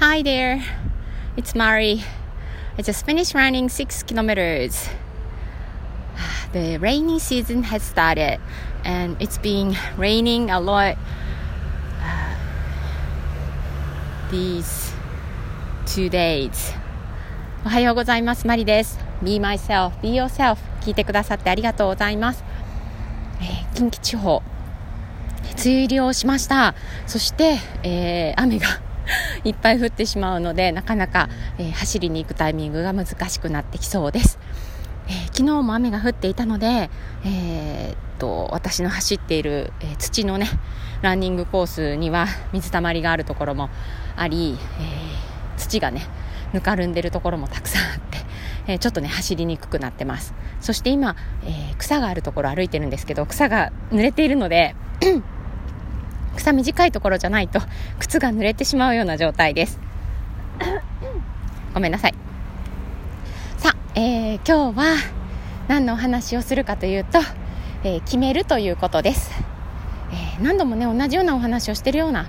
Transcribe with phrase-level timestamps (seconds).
[0.00, 0.62] Hi there,
[1.36, 2.04] it's Mari.
[2.78, 4.88] I just finished running six kilometers.
[6.52, 8.38] The rainy season has started
[8.84, 10.96] and it's been raining a lot
[14.30, 14.94] these
[15.84, 16.72] two days.
[17.66, 18.46] おはようございます。
[18.46, 19.00] マリです。
[19.20, 22.44] Be myself, be yourself 聞いてくださってありがとうございます。
[23.40, 24.44] えー、近畿地方、
[25.54, 26.76] 梅雨入りをしました。
[27.08, 28.86] そして、えー、雨が
[29.44, 31.28] いっぱい降ってしまうので、なかなか、
[31.58, 34.38] えー、走りに行くタイミングが難しくなってきそうです。
[35.08, 36.90] えー、昨日も雨が降っていたので、
[37.24, 40.48] えー、っと私の走っている、え、土のね
[41.02, 43.70] ランニングコースには水たまりがあるところも
[44.16, 46.06] あり、え土がね
[46.52, 48.18] ぬかるんでるところもたくさんあって、
[48.66, 54.74] えちょっとね走りにくくなってますそして今、え草があるところ歩いてるんですけど草が濡れているので
[56.38, 57.60] 草短いところじゃないと
[57.98, 59.78] 靴が濡れてしまうような状態です。
[61.74, 62.14] ごめんなさい。
[63.58, 64.96] さあ、えー、今日は
[65.68, 67.18] 何のお話をするかというと、
[67.84, 69.30] えー、決めるということです、
[70.12, 72.28] えー、何度もね同じようなお話をしてるような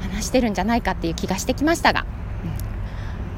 [0.00, 2.06] 話してるんじゃないかっていう気がしてきましたが、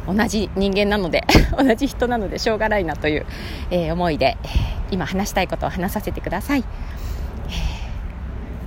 [0.06, 1.24] うん、同じ人間なので
[1.56, 3.26] 同じ人なのでしょうがないなという、
[3.70, 4.48] え思いで、え
[4.91, 6.64] 今話したいことを話させてください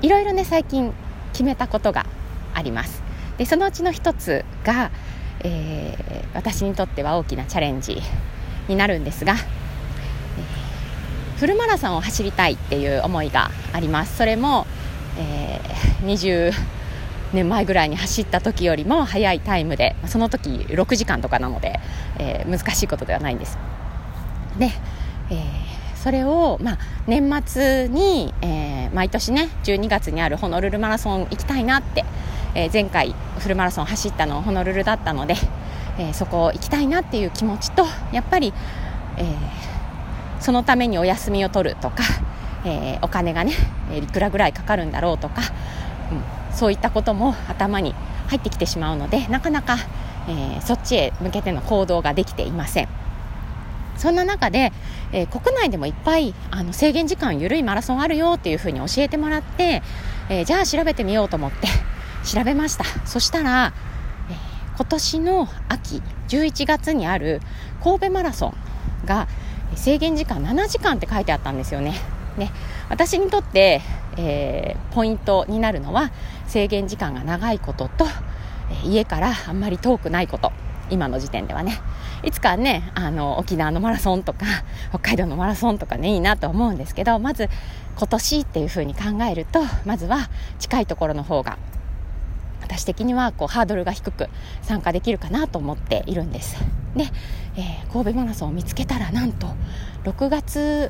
[0.04, 0.94] いろいろね最近
[1.32, 2.06] 決めたことが
[2.54, 3.02] あります。
[3.38, 4.92] でそのうちの一つが、
[5.40, 8.00] えー、私にとっては大きなチャレンジ
[8.68, 14.18] になるんですが、えー、フルマラソンを走りたいっていう思いがあります。
[14.18, 14.68] それも、
[15.18, 16.52] えー、20
[17.32, 21.80] 年前ぐらいに走った時よりも速いタイムでその時6時間とかなので、
[22.20, 23.58] えー、難しいことではないんです。
[24.60, 24.70] で、
[25.32, 25.63] えー
[26.04, 32.04] それを、まあ、年末に、えー、毎年ね12月にあるホノルルマラソン行きたいなって、
[32.56, 35.36] えー、前回フルマラソン走ったのホノルルだったので、
[35.98, 38.54] えー、そこ行きたいなっていう気持ちとやっぱり、
[39.18, 39.24] え
[40.42, 42.04] そのためにお休みを取るとか、
[42.66, 43.54] えお金がね
[43.96, 45.42] いくらぐらいかかるんだろうとか、
[46.12, 47.96] うん、そういったことも頭に
[48.28, 49.78] 入ってきてしまうのでなかなか、
[50.28, 53.03] えそっちへ向けての行動ができていません。
[53.98, 54.72] そんな中で、
[55.12, 59.82] えー、国内でもいっぱいあの制限時間緩いマラソンあるよっていうふうに教えてもらって、
[60.30, 61.68] えー、じゃあ調べてみようと思って
[62.26, 62.86] 調べました。
[63.06, 63.74] そしたら、
[64.30, 67.42] えー、今年の秋11月にある
[67.84, 68.56] 神戸マラソン
[69.06, 69.28] が
[69.76, 71.96] 制限時間7時間って書いてあったんですよね。
[72.38, 72.52] ね。
[72.90, 73.82] 私にとって、
[74.18, 76.12] えー、ポイントになるのは
[76.48, 78.06] 制限時間が長いことと、
[78.84, 80.52] 家からあんまり遠くないこと。
[80.90, 81.80] 今の時点ではね。
[82.24, 84.46] いつかねあの沖縄のマラソンとか
[84.90, 87.50] 北海道のマラソンとかねいいなと思うんですけどまず
[87.98, 90.30] 今年っていうふうに考えるとまずは
[90.60, 91.58] 近いところの方が
[92.62, 94.30] 私的にはこうハードルが低く
[94.62, 96.58] 参加できるかなと思っているんです。
[96.96, 97.06] で、
[97.56, 99.48] えー、神戸マラソンを見つけたらなんと
[100.06, 100.90] 6月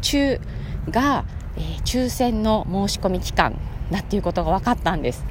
[0.00, 0.40] 中
[0.90, 1.24] が、
[1.56, 3.54] えー、抽選の申し込み期間
[3.90, 5.24] だっていうことが分かったんです。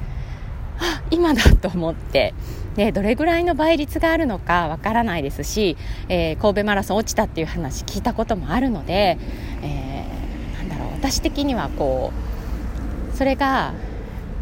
[0.78, 2.32] あ今だと思って。
[2.76, 5.76] でどれぐらいの倍率があるのかわからないですし、
[6.08, 9.18] えー、神戸マラソン落ちたっていう話聞いたこともあるので、
[9.62, 12.12] えー、なんだろう私的にはこ
[13.12, 13.74] うそれが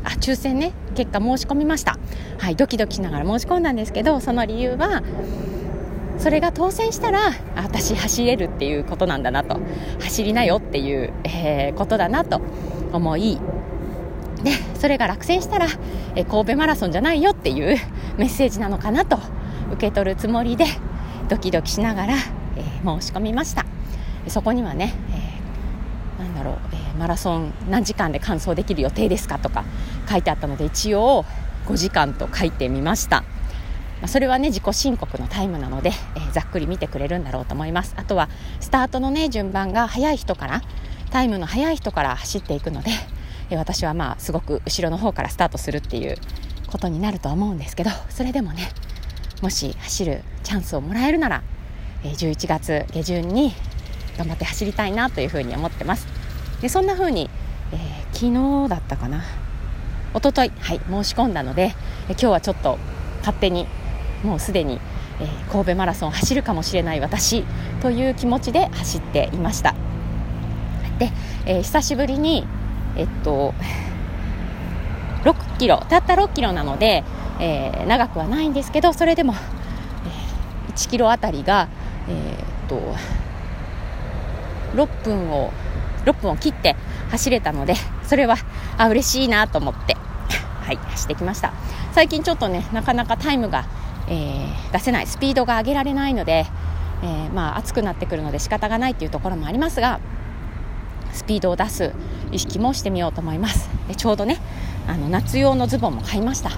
[0.05, 1.99] あ抽選ね結果申し込みました。
[2.39, 5.03] はいドキドキしながら申し込んだんですけどその理由は
[6.19, 9.59] それが当選したら私走れるっていうことなんだなと。
[10.01, 12.41] 走りなよっていう、えー、ことだなと
[12.93, 13.39] 思い
[14.43, 15.67] でそれが落選したら、
[16.15, 17.77] え神戸マラソンじゃないよっていう
[18.17, 19.19] メッセージなのかなと
[19.73, 20.67] 受け取るつもりで
[21.29, 22.15] ドキドキしながら、
[22.57, 23.65] えー、申し込みました。
[24.29, 24.95] そこにはね、
[26.19, 29.65] えー、なんだろう、えー、マラソン何時間で完走できる予定ですかとか
[30.09, 31.25] 書いてあったので一応
[31.67, 33.25] 5時間と書いてみました。
[34.07, 37.95] それはね自己申告のタイムなので、えー、ざっくり見てくれるんだろうと思います。
[37.97, 38.29] あとは
[38.61, 40.63] スタートのね順番が早い人から
[41.11, 42.91] タイムの速い人から走っていくので
[43.57, 46.17] 私はまあすごく後ろの方からスタートするっていう
[46.69, 48.69] ことになると思うんですけどそれでもね
[49.43, 51.43] もし走るチャンスをもらえるなら
[52.03, 53.53] 11月下旬に
[54.17, 56.07] 頑張って走りたいなというふうに思ってます。
[56.61, 57.31] でそんなふうに、
[57.73, 59.23] えー、昨日だったかな
[60.15, 61.73] 一昨日はい申し込んだので、
[62.09, 62.79] 今日はちょっと
[63.21, 63.67] 勝手に
[64.25, 64.81] もうすでに、
[65.21, 67.45] えー、神戸マラソン走るかもしれない私
[67.81, 69.75] という気持ちで走っていました。
[70.99, 71.11] で、
[71.47, 72.47] えー、久しぶりに
[72.97, 73.55] えっと
[75.25, 77.05] 6キロたった6キロなので、
[77.39, 81.69] えー、長くはないんですけどそれでも、えー、1キロあたりが、
[82.09, 82.95] えー、っと
[84.75, 85.53] 6分を
[86.05, 86.77] 6分を切って
[87.11, 88.37] 走れたのでそれは
[88.79, 91.53] あ嬉しいなと思って、はい、走ってきました。
[91.93, 93.67] 最近ちょっとねなかなかタイムが、
[94.09, 96.47] えー、出せないスピードが上げられないので、
[97.03, 100.01] えー、まあ暑くなってくるので仕方がないっていうところもありますが
[101.13, 101.93] スピードを出す
[102.33, 103.69] 意識もしてみようと思います。
[103.89, 104.39] でちょうどね
[104.87, 106.51] あの夏用のズボンも買いました。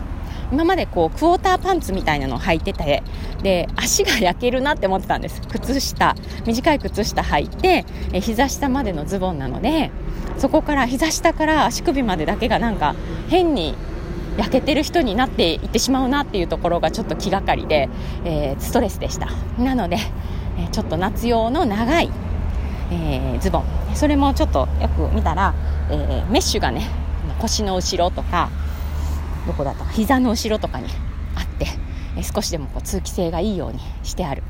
[0.50, 3.02] 今までこうクォーターパンツみたいなのを履いてて
[3.43, 5.40] で足が焼けるなって思ってたんです。
[5.49, 6.14] 靴下
[6.46, 9.90] 短い靴下履いてえ膝下までのズボンなので
[10.37, 12.94] そこから膝下から足首までだけがなんか
[13.28, 13.75] 変に
[14.37, 17.88] 焼けてる人になっていってしまうなっていうところがちょっと気がかりで、
[18.25, 19.28] えー、ストレスでした。
[19.58, 19.98] なので、
[20.58, 22.10] えちょっと夏用の長い、
[22.92, 23.64] えー、ズボン。
[23.94, 25.54] それもちょっとよく見たら、
[25.90, 26.88] えー、メッシュがね
[27.40, 28.50] 腰の後ろとか
[29.46, 29.84] どこだった？
[29.84, 30.88] か膝の後ろとかに
[31.34, 31.66] あって、
[32.16, 34.42] え少しでもこう通気性がいいようにしてある、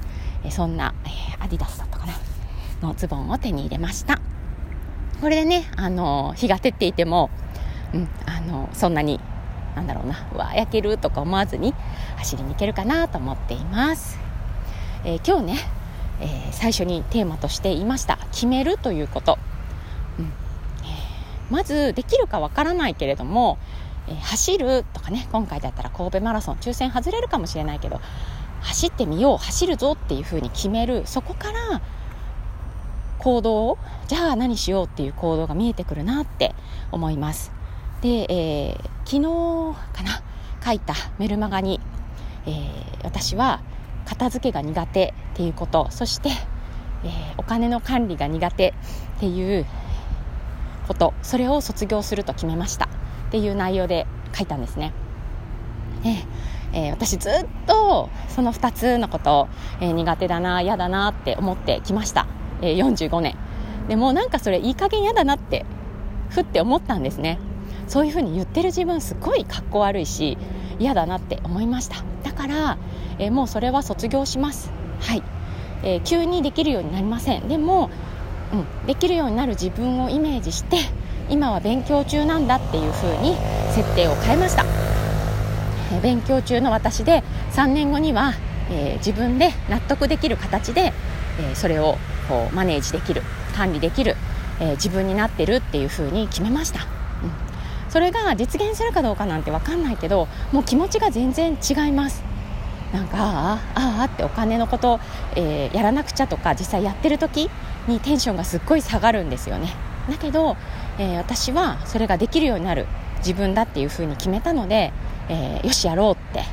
[0.45, 1.09] えそんな、え
[1.43, 2.15] アディダスだったかな
[2.83, 4.21] のズボンを手に入れました。
[5.21, 7.31] これでね、あの日が照っていても、
[7.95, 9.21] うん、あのそんなに
[9.77, 11.75] なんだろうなうわ焼けるとか思わずに
[12.17, 14.19] 走りに行けるかなと思っています、
[15.05, 15.59] え、今日ね、
[16.23, 18.19] えー、最初にテーマとしていました。
[18.33, 19.39] 決めるということ、
[20.19, 20.25] うん。
[20.25, 23.59] えー、まずできるかわからないけれども
[24.09, 28.01] えー、走るとかね今回だったら神戸マラソン抽選外れるかもしれないけど
[28.61, 31.03] 走ってみよう走るぞっていうふうに決める。
[31.07, 31.81] そこから
[33.19, 33.79] 行動
[34.09, 36.55] じゃあ何しようっていう行動が見えてくるなって
[36.93, 37.53] 思います。
[38.03, 40.23] で、えー、昨日かな
[40.65, 41.81] 書いたメルマガに、
[42.47, 43.61] えー、私は
[44.07, 46.31] 片付けが苦手っていうことそして、
[47.05, 48.75] えー、お金の管理が苦手
[49.17, 49.67] っていう
[50.89, 52.87] ことそれを卒業すると決めました。
[52.87, 52.89] っ
[53.31, 54.07] ていう内容で
[54.37, 54.93] 書いたんですね。
[56.75, 59.49] えー、私ずっとその2つのこと、
[59.81, 62.27] えー、苦手だな嫌だなって思ってきました、
[62.61, 63.37] えー、45年。
[63.89, 65.67] でもなんかそれいい加減嫌だなって
[66.29, 67.39] ふって思ったんですね。
[67.89, 70.39] そういうふうに言ってる自分すごいかっこ悪いし
[70.83, 71.97] 嫌だなって思いました。
[72.23, 72.79] だから、
[73.19, 74.71] えもうそれは卒業します。
[75.01, 75.23] はい、
[75.83, 77.49] えー急にできるようになりません。
[77.49, 77.91] でも、
[78.53, 80.77] うん、できるようになる自分をイメージして
[81.31, 83.35] 今は勉強中なんだっていう風に
[83.71, 84.65] 設定を変えました、
[85.97, 88.35] え勉強中の私で3年後には、
[88.71, 90.93] えー、自分で納得できる形で、
[91.41, 91.97] えー、それを
[92.29, 93.23] こうマネージできる
[93.55, 94.17] 管理できる、
[94.61, 96.81] えー、自分になってるっていう風に決めました、
[97.93, 102.25] それが実現するかどうかなんて分かんないけどもう気持ちが全然違います。
[102.91, 104.99] なんかああああってお金のこと、
[105.37, 107.51] えー、やらなくちゃとか実際やってる時
[107.87, 109.75] にテンションがすっごい下がるんですよね。
[110.11, 110.57] だけど、
[110.99, 112.87] えー、私はそれができるようになる
[113.19, 114.91] 自分だっていうふうに決めたので、
[115.29, 116.45] えー、よしやろうって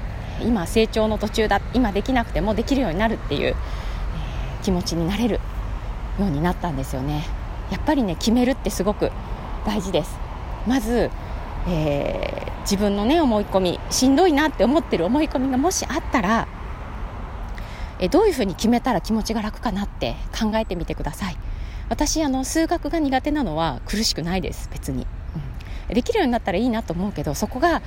[0.44, 5.40] 今成長の途中だ今できなくてもできるようになるっていう、えー、気持ちになれる
[6.20, 7.24] ようになったんですよね。
[7.72, 9.12] やっぱりね決めるってすごく
[9.66, 10.20] 大事です。
[10.68, 11.10] まず、
[11.68, 16.48] えー、自分のね思い込みしんどいなって思ってる思い込みがもしあったら
[18.00, 21.38] えどういうふうに決めたら気持ちが楽かなって考えてみてください。
[21.90, 25.08] 私あの数学が苦手なのは苦しくないです別に、
[25.90, 27.82] うん、できるようになったらいいなと思うけどそこが、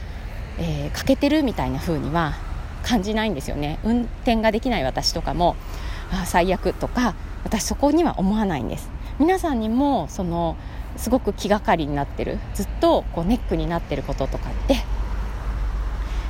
[0.59, 2.35] えー、欠けてるみたいな風には
[2.83, 3.79] 感じないんですよね。
[3.85, 5.57] 運転ができない私とかも
[6.11, 7.15] あ最悪とか
[7.45, 8.91] 私そこには思わないんです。
[9.19, 10.57] 皆さんにもその
[10.97, 14.77] すごく気がかりになってるずっとこうネックになってることとかって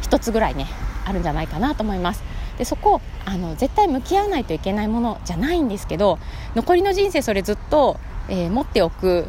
[0.02, 0.66] 一つぐらいね
[1.04, 2.22] あるんじゃないかなと思います。
[2.58, 6.18] でそこあの絶対向き合わないといけないものじゃないんですけど
[6.54, 9.26] 残りの人生それずっと、えー、持っておく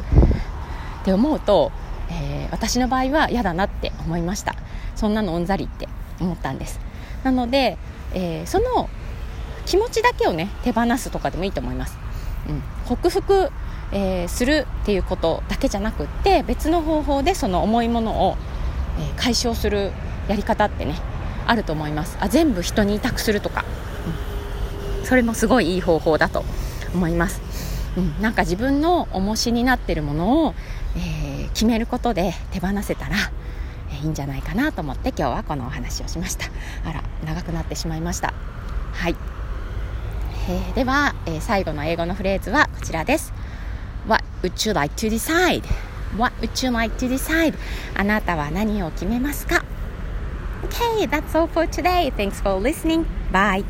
[1.00, 1.72] って思うと、
[2.10, 4.54] えー、私の場合は嫌だなって思いました。
[4.94, 5.88] そんなのうんざりって
[6.20, 6.80] 思ったんです。
[7.24, 7.78] なので、
[8.12, 8.88] えー、その
[9.66, 11.98] 気持ちだけをね手放すとかでもいいと思います、
[12.48, 13.50] うん、克服、
[13.92, 18.36] えー、するっていうことだけじゃなくって別の方法でその重いものを、
[18.98, 19.92] えー、解消する
[20.28, 20.94] やり方ってね
[21.46, 22.16] あると思います。
[22.20, 23.64] あ全部人に委託するとか、
[25.00, 26.44] うん、それもすごいいい方法だと
[26.94, 27.42] 思います、
[27.96, 30.54] うん、なんか自分の重しになってるものを、
[30.96, 33.16] えー、決めることで手放せたら
[34.02, 36.46] いいんじゃないかなと思って今日はこのお話をしました。
[36.84, 38.34] あら長くなってしまいました。
[38.92, 39.16] はい、
[40.46, 43.32] えー、では、えー、最後の英語のフレーズはこちらです
[44.06, 45.62] What would you like to decide?
[46.18, 47.54] What would you like to decide?
[47.94, 49.64] あなたは何を決めますか
[50.64, 52.10] Okay, that's all for today.
[52.12, 53.04] Thanks for listening.
[53.32, 53.64] Bye.